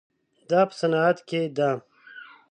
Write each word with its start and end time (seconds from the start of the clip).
دا 0.49 0.61
په 0.69 0.73
صنعت 0.79 1.17
کې 1.29 1.41
ده. 1.57 1.69